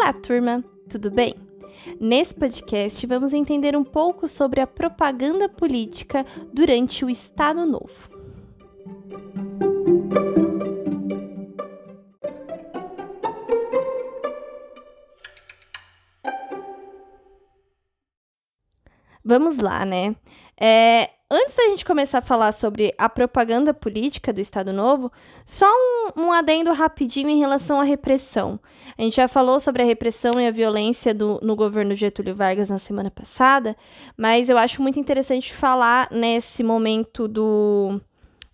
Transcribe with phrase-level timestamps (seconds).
[0.00, 0.64] Olá, turma!
[0.88, 1.34] Tudo bem?
[2.00, 7.92] Nesse podcast, vamos entender um pouco sobre a propaganda política durante o Estado Novo.
[19.24, 20.14] Vamos lá, né?
[20.58, 25.12] É, antes da gente começar a falar sobre a propaganda política do Estado Novo,
[25.44, 28.58] só um, um, adendo rapidinho em relação à repressão.
[28.96, 32.68] A gente já falou sobre a repressão e a violência do, no governo Getúlio Vargas
[32.68, 33.76] na semana passada,
[34.16, 38.00] mas eu acho muito interessante falar nesse momento do,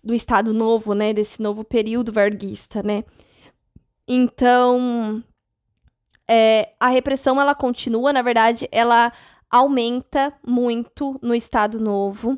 [0.03, 3.03] do Estado Novo, né, desse novo período varguista, né.
[4.07, 5.23] Então,
[6.27, 9.11] é, a repressão ela continua, na verdade, ela
[9.49, 12.37] aumenta muito no Estado Novo.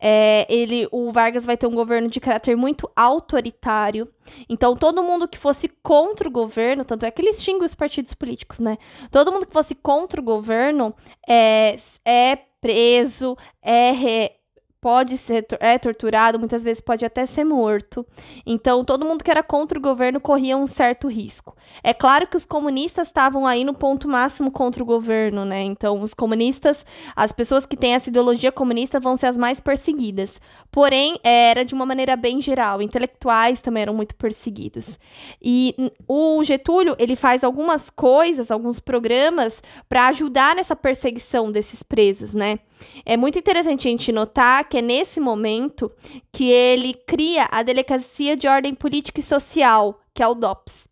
[0.00, 4.08] É, ele, o Vargas vai ter um governo de caráter muito autoritário.
[4.48, 8.14] Então, todo mundo que fosse contra o governo, tanto é que ele extingue os partidos
[8.14, 8.78] políticos, né?
[9.10, 10.94] Todo mundo que fosse contra o governo
[11.28, 14.32] é, é preso, é,
[14.80, 18.06] pode ser é torturado, muitas vezes pode até ser morto.
[18.46, 21.54] Então, todo mundo que era contra o governo corria um certo risco.
[21.82, 25.62] É claro que os comunistas estavam aí no ponto máximo contra o governo, né?
[25.62, 30.40] Então, os comunistas, as pessoas que têm essa ideologia comunista vão ser as mais perseguidas.
[30.72, 32.80] Porém, era de uma maneira bem geral.
[32.80, 34.98] Intelectuais também eram muito perseguidos.
[35.42, 35.74] E
[36.08, 42.60] o Getúlio, ele faz algumas coisas, alguns programas para ajudar nessa perseguição desses presos, né?
[43.04, 45.90] É muito interessante a gente notar que é nesse momento
[46.32, 50.88] que ele cria a Delegacia de Ordem Política e Social, que é o DOPS.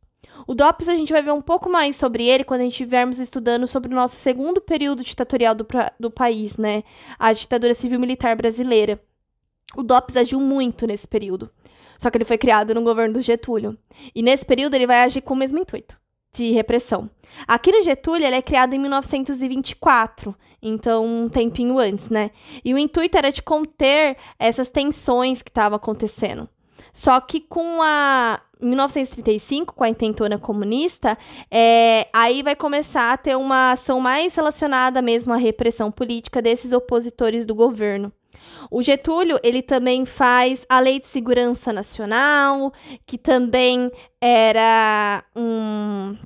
[0.47, 3.19] O DOPS a gente vai ver um pouco mais sobre ele quando a gente estivermos
[3.19, 5.67] estudando sobre o nosso segundo período ditatorial do,
[5.99, 6.85] do país, né?
[7.19, 9.01] A ditadura civil-militar brasileira.
[9.77, 11.51] O DOPS agiu muito nesse período.
[11.99, 13.77] Só que ele foi criado no governo do Getúlio.
[14.15, 15.97] E nesse período ele vai agir com o mesmo intuito
[16.33, 17.11] de repressão.
[17.47, 22.31] Aqui no Getúlio, ele é criado em 1924, então um tempinho antes, né?
[22.65, 26.49] E o intuito era de conter essas tensões que estavam acontecendo.
[26.93, 31.17] Só que com a 1935, com a intentona comunista,
[31.51, 36.73] é, aí vai começar a ter uma ação mais relacionada mesmo à repressão política desses
[36.73, 38.13] opositores do governo.
[38.71, 42.73] O Getúlio, ele também faz a Lei de Segurança Nacional,
[43.07, 46.17] que também era um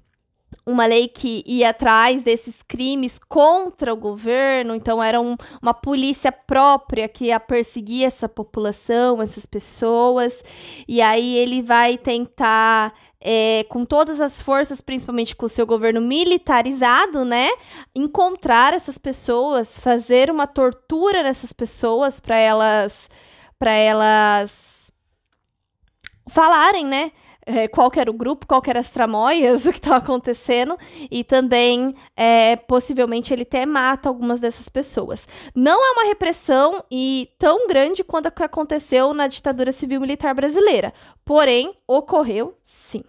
[0.64, 6.30] uma lei que ia atrás desses crimes contra o governo, então era um, uma polícia
[6.30, 10.42] própria que ia perseguir essa população, essas pessoas,
[10.86, 12.94] e aí ele vai tentar.
[13.24, 17.50] É, com todas as forças, principalmente com o seu governo militarizado, né?
[17.94, 23.08] Encontrar essas pessoas, fazer uma tortura nessas pessoas para elas,
[23.60, 24.52] para elas
[26.28, 27.12] falarem, né?
[27.46, 30.76] É, qual era o grupo, qual as tramóias, o que estava acontecendo,
[31.10, 35.26] e também, é, possivelmente, ele até mata algumas dessas pessoas.
[35.54, 40.92] Não é uma repressão e tão grande quanto a que aconteceu na ditadura civil-militar brasileira,
[41.24, 43.04] porém, ocorreu sim.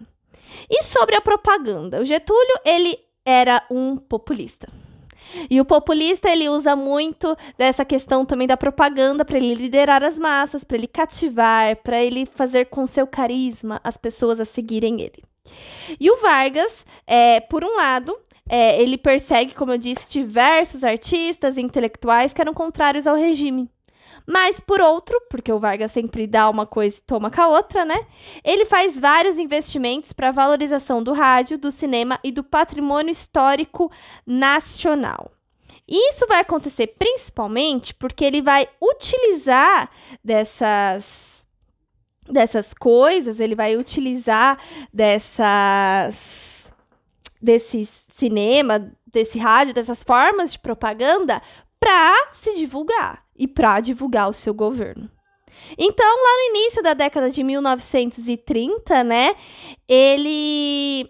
[0.69, 4.67] E sobre a propaganda, o Getúlio, ele era um populista.
[5.49, 10.17] E o populista ele usa muito dessa questão também da propaganda para ele liderar as
[10.17, 15.23] massas, para ele cativar, para ele fazer com seu carisma as pessoas a seguirem ele.
[15.99, 18.17] E o Vargas, é, por um lado,
[18.49, 23.69] é, ele persegue, como eu disse, diversos artistas e intelectuais que eram contrários ao regime.
[24.25, 27.83] Mas, por outro, porque o Vargas sempre dá uma coisa e toma com a outra,
[27.83, 28.05] né?
[28.43, 33.91] Ele faz vários investimentos para valorização do rádio, do cinema e do patrimônio histórico
[34.25, 35.31] nacional.
[35.87, 39.89] Isso vai acontecer principalmente porque ele vai utilizar
[40.23, 41.33] dessas
[42.29, 44.57] dessas coisas, ele vai utilizar
[44.93, 46.63] dessas
[47.41, 47.85] desse
[48.15, 51.41] cinema, desse rádio, dessas formas de propaganda
[51.83, 55.11] para se divulgar e para divulgar o seu governo.
[55.77, 59.35] Então, lá no início da década de 1930, né,
[59.85, 61.09] ele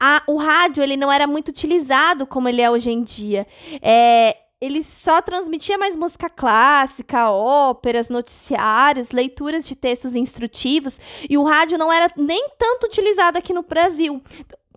[0.00, 3.46] a, o rádio ele não era muito utilizado como ele é hoje em dia.
[3.82, 10.98] É, ele só transmitia mais música clássica, óperas, noticiários, leituras de textos instrutivos,
[11.28, 14.22] e o rádio não era nem tanto utilizado aqui no Brasil.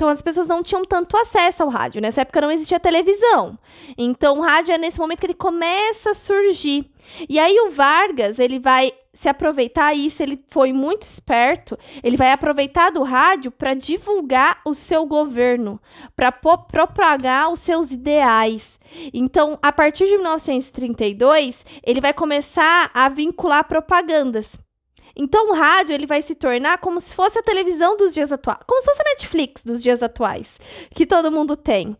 [0.01, 2.01] Então as pessoas não tinham tanto acesso ao rádio.
[2.01, 3.55] Nessa época não existia televisão.
[3.95, 6.89] Então o rádio é nesse momento que ele começa a surgir.
[7.29, 11.77] E aí o Vargas, ele vai se aproveitar isso, ele foi muito esperto.
[12.01, 15.79] Ele vai aproveitar do rádio para divulgar o seu governo,
[16.15, 18.79] para propagar os seus ideais.
[19.13, 24.51] Então, a partir de 1932, ele vai começar a vincular propagandas.
[25.15, 28.59] Então o rádio ele vai se tornar como se fosse a televisão dos dias atuais,
[28.65, 30.47] como se fosse a Netflix dos dias atuais,
[30.95, 31.95] que todo mundo tem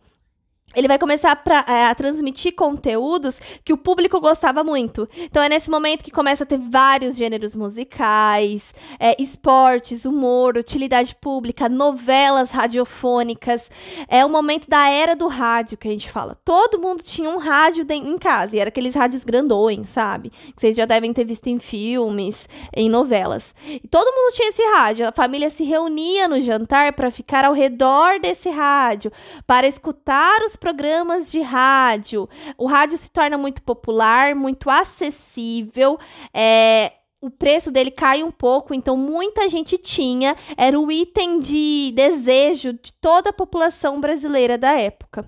[0.75, 5.07] ele vai começar pra, é, a transmitir conteúdos que o público gostava muito.
[5.17, 11.15] Então é nesse momento que começa a ter vários gêneros musicais, é, esportes, humor, utilidade
[11.15, 13.69] pública, novelas radiofônicas.
[14.07, 16.37] É o momento da era do rádio que a gente fala.
[16.45, 20.29] Todo mundo tinha um rádio em casa, e era aqueles rádios grandões, sabe?
[20.29, 23.53] Que vocês já devem ter visto em filmes, em novelas.
[23.67, 25.07] E todo mundo tinha esse rádio.
[25.07, 29.11] A família se reunia no jantar para ficar ao redor desse rádio,
[29.45, 32.29] para escutar os programas de rádio.
[32.55, 35.99] O rádio se torna muito popular, muito acessível.
[36.31, 41.91] É, o preço dele cai um pouco, então muita gente tinha, era o item de
[41.95, 45.27] desejo de toda a população brasileira da época.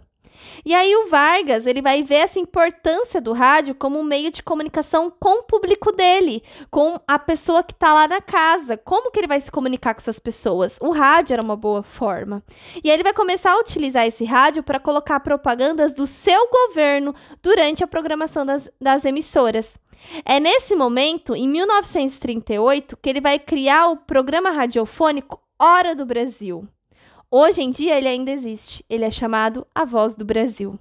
[0.66, 4.42] E aí o Vargas, ele vai ver essa importância do rádio como um meio de
[4.42, 8.78] comunicação com o público dele, com a pessoa que está lá na casa.
[8.78, 10.80] Como que ele vai se comunicar com essas pessoas?
[10.82, 12.44] O rádio era uma boa forma.
[12.84, 17.14] E aí ele vai começar a utilizar esse rádio para colocar propagandas do seu governo
[17.42, 19.70] durante a programação das, das emissoras.
[20.26, 26.68] É nesse momento, em 1938, que ele vai criar o programa radiofônico Hora do Brasil.
[27.36, 28.86] Hoje em dia ele ainda existe.
[28.88, 30.78] Ele é chamado A Voz do Brasil.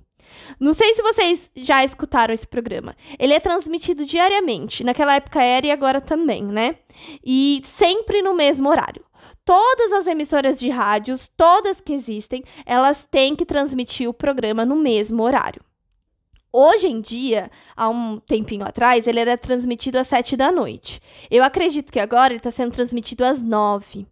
[0.61, 2.95] Não sei se vocês já escutaram esse programa.
[3.19, 4.85] Ele é transmitido diariamente.
[4.85, 6.77] Naquela época era e agora também, né?
[7.25, 9.03] E sempre no mesmo horário.
[9.47, 14.77] Todas as emissoras de rádios, todas que existem, elas têm que transmitir o programa no
[14.77, 15.65] mesmo horário.
[16.53, 21.01] Hoje em dia, há um tempinho atrás, ele era transmitido às sete da noite.
[21.31, 24.07] Eu acredito que agora ele está sendo transmitido às nove.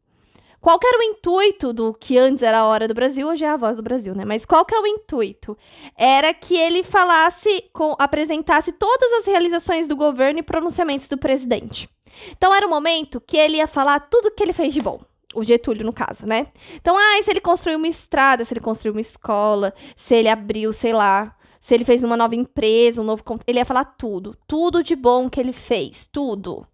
[0.60, 3.48] Qual que era o intuito do que antes era a Hora do Brasil, hoje é
[3.48, 4.26] a Voz do Brasil, né?
[4.26, 5.56] Mas qual que é o intuito?
[5.96, 11.88] Era que ele falasse, com, apresentasse todas as realizações do governo e pronunciamentos do presidente.
[12.32, 15.00] Então era o momento que ele ia falar tudo que ele fez de bom.
[15.34, 16.48] O Getúlio, no caso, né?
[16.74, 20.72] Então, ah, se ele construiu uma estrada, se ele construiu uma escola, se ele abriu,
[20.72, 23.22] sei lá, se ele fez uma nova empresa, um novo.
[23.46, 24.36] Ele ia falar tudo.
[24.46, 26.08] Tudo de bom que ele fez.
[26.10, 26.66] Tudo.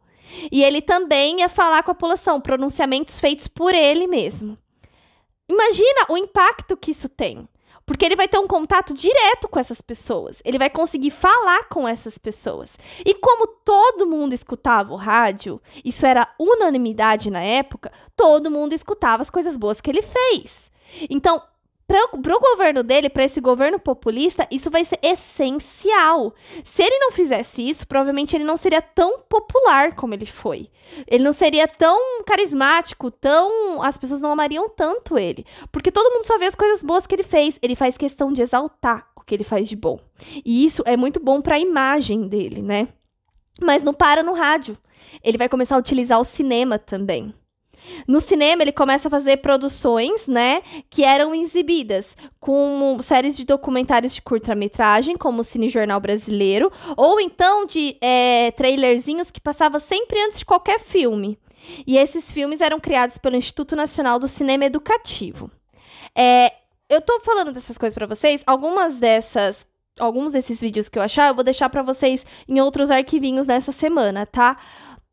[0.50, 4.58] E ele também ia falar com a população, pronunciamentos feitos por ele mesmo.
[5.48, 7.48] Imagina o impacto que isso tem.
[7.86, 10.42] Porque ele vai ter um contato direto com essas pessoas.
[10.44, 12.76] Ele vai conseguir falar com essas pessoas.
[13.04, 19.22] E como todo mundo escutava o rádio, isso era unanimidade na época, todo mundo escutava
[19.22, 20.68] as coisas boas que ele fez.
[21.08, 21.40] Então,
[21.86, 26.34] para o governo dele, para esse governo populista, isso vai ser essencial.
[26.64, 30.68] Se ele não fizesse isso, provavelmente ele não seria tão popular como ele foi.
[31.06, 33.82] Ele não seria tão carismático, tão.
[33.82, 35.46] As pessoas não amariam tanto ele.
[35.70, 37.58] Porque todo mundo só vê as coisas boas que ele fez.
[37.62, 40.00] Ele faz questão de exaltar o que ele faz de bom.
[40.44, 42.88] E isso é muito bom para a imagem dele, né?
[43.60, 44.76] Mas não para no rádio.
[45.22, 47.32] Ele vai começar a utilizar o cinema também.
[48.06, 54.14] No cinema, ele começa a fazer produções, né, que eram exibidas com séries de documentários
[54.14, 60.20] de curta-metragem, como o Cine Jornal Brasileiro, ou então de é, trailerzinhos que passava sempre
[60.20, 61.38] antes de qualquer filme.
[61.86, 65.50] E esses filmes eram criados pelo Instituto Nacional do Cinema Educativo.
[66.14, 66.52] É,
[66.88, 69.66] eu tô falando dessas coisas para vocês, algumas dessas
[69.98, 73.72] alguns desses vídeos que eu achar, eu vou deixar para vocês em outros arquivinhos nessa
[73.72, 74.58] semana, tá?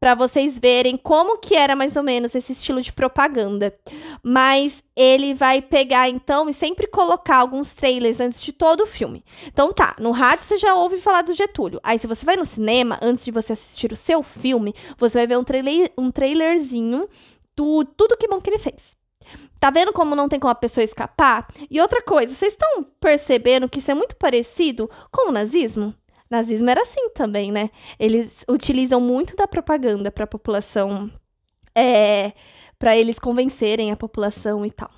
[0.03, 3.73] Para vocês verem como que era mais ou menos esse estilo de propaganda.
[4.21, 9.23] Mas ele vai pegar então e sempre colocar alguns trailers antes de todo o filme.
[9.47, 11.79] Então tá, no rádio você já ouve falar do Getúlio.
[11.81, 15.27] Aí se você vai no cinema, antes de você assistir o seu filme, você vai
[15.27, 17.07] ver um, trailer, um trailerzinho
[17.55, 18.97] do tudo que bom que ele fez.
[19.57, 21.47] Tá vendo como não tem como a pessoa escapar?
[21.71, 25.95] E outra coisa, vocês estão percebendo que isso é muito parecido com o nazismo?
[26.33, 27.69] Nazismo era assim também, né?
[27.99, 31.11] Eles utilizam muito da propaganda para a população,
[31.75, 32.33] é,
[32.77, 34.89] para eles convencerem a população e tal.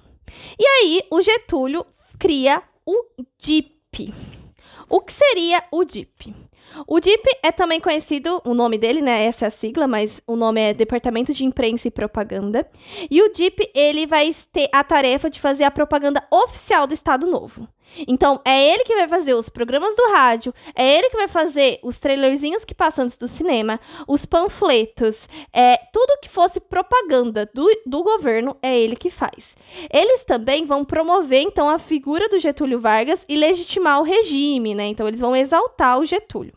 [0.57, 1.85] E aí o Getúlio
[2.17, 3.05] cria o
[3.37, 4.13] DIP.
[4.89, 6.33] O que seria o DIP?
[6.87, 9.25] O DIP é também conhecido, o nome dele, né?
[9.25, 12.69] Essa é a sigla, mas o nome é Departamento de Imprensa e Propaganda.
[13.09, 17.25] E o DIP, ele vai ter a tarefa de fazer a propaganda oficial do Estado
[17.25, 17.67] Novo.
[18.07, 21.79] Então, é ele que vai fazer os programas do rádio, é ele que vai fazer
[21.83, 27.67] os trailerzinhos que passam antes do cinema, os panfletos, é, tudo que fosse propaganda do,
[27.85, 29.55] do governo, é ele que faz.
[29.91, 34.87] Eles também vão promover, então, a figura do Getúlio Vargas e legitimar o regime, né?
[34.87, 36.53] Então, eles vão exaltar o Getúlio.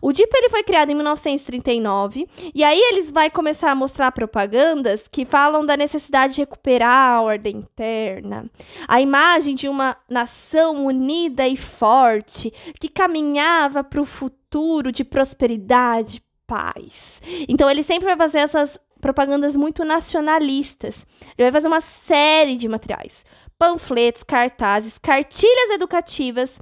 [0.00, 5.06] O DIP ele foi criado em 1939 e aí eles vai começar a mostrar propagandas
[5.08, 8.50] que falam da necessidade de recuperar a ordem interna,
[8.86, 16.22] a imagem de uma nação unida e forte que caminhava para o futuro de prosperidade,
[16.46, 17.20] paz.
[17.48, 21.06] Então ele sempre vai fazer essas propagandas muito nacionalistas.
[21.36, 23.24] Ele vai fazer uma série de materiais,
[23.58, 26.58] panfletos, cartazes, cartilhas educativas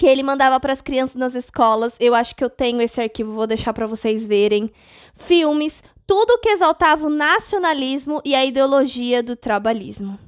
[0.00, 1.94] que ele mandava para as crianças nas escolas.
[2.00, 4.72] Eu acho que eu tenho esse arquivo, vou deixar para vocês verem.
[5.14, 10.18] Filmes, tudo que exaltava o nacionalismo e a ideologia do trabalhismo.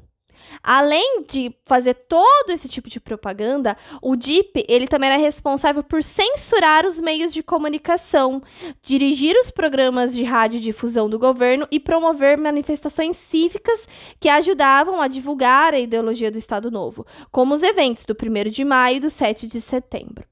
[0.62, 6.02] Além de fazer todo esse tipo de propaganda, o DIP ele também era responsável por
[6.02, 8.42] censurar os meios de comunicação,
[8.82, 13.86] dirigir os programas de radiodifusão do governo e promover manifestações cívicas
[14.20, 18.64] que ajudavam a divulgar a ideologia do Estado Novo, como os eventos do 1 de
[18.64, 20.24] maio e do 7 de setembro.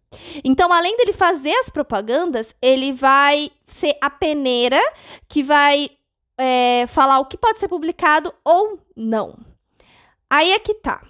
[0.43, 4.81] Então, além dele fazer as propagandas, ele vai ser a peneira
[5.29, 5.91] que vai
[6.37, 9.50] é, falar o que pode ser publicado ou não.
[10.31, 11.10] Aí é que tá.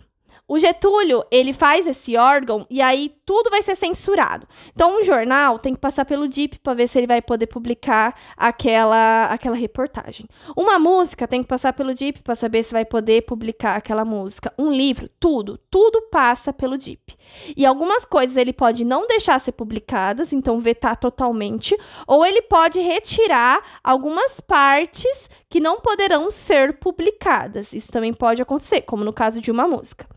[0.52, 4.48] O Getúlio, ele faz esse órgão e aí tudo vai ser censurado.
[4.74, 8.18] Então, um jornal tem que passar pelo DIP para ver se ele vai poder publicar
[8.36, 10.26] aquela, aquela reportagem.
[10.56, 14.52] Uma música tem que passar pelo DIP para saber se vai poder publicar aquela música.
[14.58, 17.16] Um livro, tudo, tudo passa pelo DIP.
[17.56, 21.78] E algumas coisas ele pode não deixar ser publicadas, então vetar totalmente,
[22.08, 27.72] ou ele pode retirar algumas partes que não poderão ser publicadas.
[27.72, 30.08] Isso também pode acontecer, como no caso de uma música.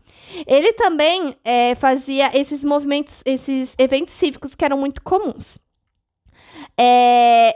[0.46, 5.58] Ele também é, fazia esses movimentos, esses eventos cívicos que eram muito comuns.
[6.78, 7.54] É,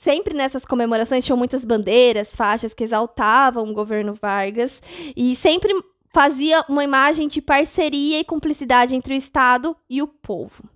[0.00, 4.82] sempre nessas comemorações tinham muitas bandeiras, faixas que exaltavam o governo Vargas
[5.16, 5.72] e sempre
[6.12, 10.68] fazia uma imagem de parceria e cumplicidade entre o Estado e o povo.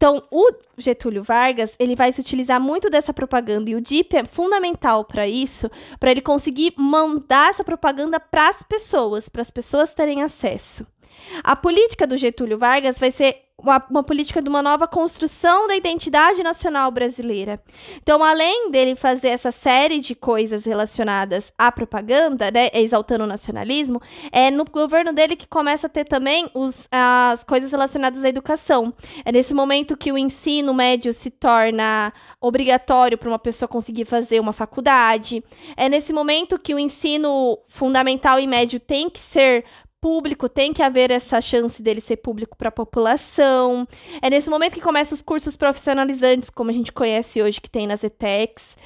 [0.00, 4.24] Então, o Getúlio Vargas, ele vai se utilizar muito dessa propaganda e o DIP é
[4.24, 9.92] fundamental para isso, para ele conseguir mandar essa propaganda para as pessoas, para as pessoas
[9.92, 10.86] terem acesso.
[11.44, 15.76] A política do Getúlio Vargas vai ser uma, uma, política de uma nova construção da
[15.76, 17.60] identidade nacional brasileira.
[18.02, 24.00] Então, além dele fazer essa série de coisas relacionadas à propaganda, né, exaltando o nacionalismo,
[24.32, 28.92] é no governo dele que começa a ter também os, as coisas relacionadas à educação.
[29.24, 34.40] É nesse momento que o ensino médio se torna obrigatório para uma pessoa conseguir fazer
[34.40, 35.44] uma faculdade.
[35.76, 39.64] É nesse momento que o ensino fundamental e médio tem que ser
[40.00, 43.86] público, tem que haver essa chance dele ser público para a população.
[44.22, 47.86] É nesse momento que começam os cursos profissionalizantes, como a gente conhece hoje, que tem
[47.86, 48.76] nas ETECs.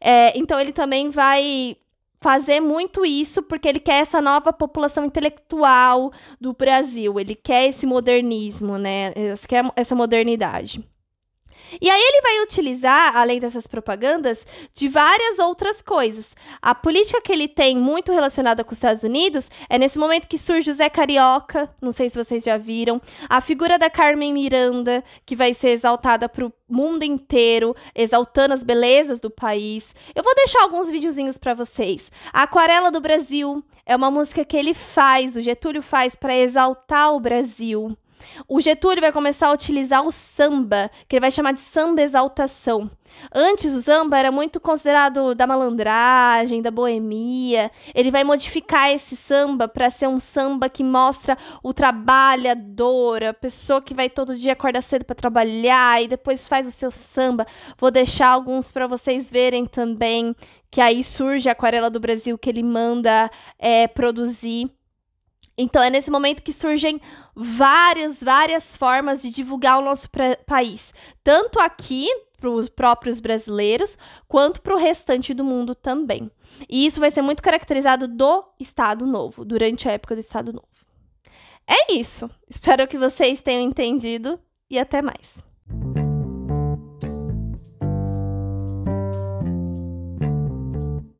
[0.00, 1.76] É, então, ele também vai
[2.20, 7.84] fazer muito isso porque ele quer essa nova população intelectual do Brasil, ele quer esse
[7.84, 9.12] modernismo, né?
[9.14, 10.82] Ele quer essa modernidade.
[11.80, 16.26] E aí ele vai utilizar, além dessas propagandas, de várias outras coisas.
[16.60, 20.38] A política que ele tem muito relacionada com os Estados Unidos é nesse momento que
[20.38, 25.02] surge o Zé Carioca, não sei se vocês já viram, a figura da Carmen Miranda,
[25.26, 29.94] que vai ser exaltada para o mundo inteiro, exaltando as belezas do país.
[30.14, 32.10] Eu vou deixar alguns videozinhos para vocês.
[32.32, 37.12] A Aquarela do Brasil é uma música que ele faz, o Getúlio faz para exaltar
[37.14, 37.96] o Brasil.
[38.48, 42.90] O Getúlio vai começar a utilizar o samba, que ele vai chamar de samba exaltação.
[43.32, 47.70] Antes o samba era muito considerado da malandragem, da boemia.
[47.94, 53.82] Ele vai modificar esse samba para ser um samba que mostra o trabalhador, a pessoa
[53.82, 57.46] que vai todo dia acordar cedo para trabalhar e depois faz o seu samba.
[57.78, 60.34] Vou deixar alguns para vocês verem também,
[60.70, 64.70] que aí surge a Aquarela do Brasil que ele manda é, produzir.
[65.56, 67.00] Então é nesse momento que surgem
[67.34, 70.08] várias, várias formas de divulgar o nosso
[70.46, 70.92] país,
[71.22, 72.08] tanto aqui
[72.38, 73.96] para os próprios brasileiros,
[74.28, 76.30] quanto para o restante do mundo também.
[76.68, 80.68] E isso vai ser muito caracterizado do Estado Novo, durante a época do Estado Novo.
[81.66, 82.30] É isso.
[82.48, 85.34] Espero que vocês tenham entendido e até mais.